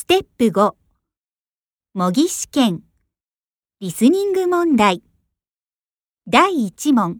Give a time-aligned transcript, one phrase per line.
[0.00, 0.74] ステップ5
[1.94, 2.82] 模擬試験
[3.80, 5.02] リスニング問題
[6.28, 7.18] 第1問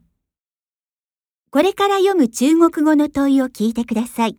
[1.50, 4.36] これから読む中国語の問いを聞いてください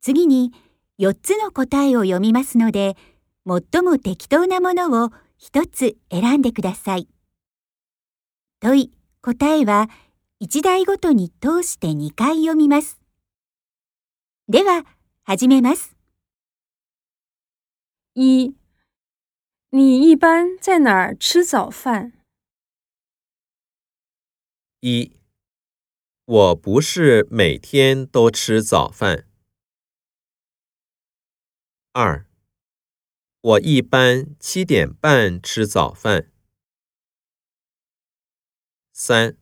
[0.00, 0.50] 次に
[0.98, 2.96] 4つの答えを読みますので
[3.46, 5.10] 最も適当なものを
[5.42, 7.06] 1つ選んでください
[8.60, 8.90] 問い
[9.20, 9.90] 答えは
[10.42, 12.98] 1台ごとに通して2回読みます
[14.48, 14.86] では
[15.24, 15.94] 始めます
[18.22, 18.54] 一，
[19.70, 22.12] 你一般在哪儿吃早饭？
[24.80, 25.16] 一，
[26.26, 29.26] 我不是每天都吃早饭。
[31.92, 32.26] 二，
[33.40, 36.30] 我一般七点半吃早饭。
[38.92, 39.34] 三，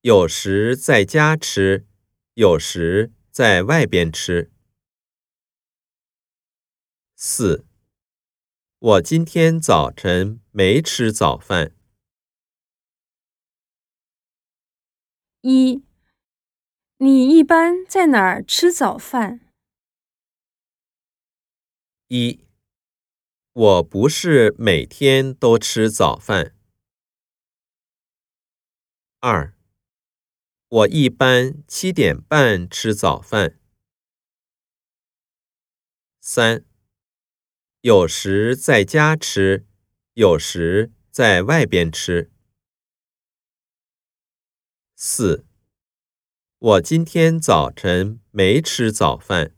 [0.00, 1.86] 有时在家吃，
[2.32, 4.50] 有时在外边吃。
[7.20, 7.64] 四，
[8.78, 11.72] 我今天早晨没吃早饭。
[15.40, 15.82] 一，
[16.98, 19.40] 你一般在哪儿吃早饭？
[22.06, 22.46] 一，
[23.52, 26.54] 我不是每天都吃早饭。
[29.18, 29.56] 二，
[30.68, 33.58] 我一般七点半吃早饭。
[36.20, 36.67] 三。
[37.88, 39.64] 有时在家吃，
[40.12, 42.30] 有时在外边吃。
[44.94, 45.46] 四，
[46.58, 49.52] 我今天早晨没吃早饭。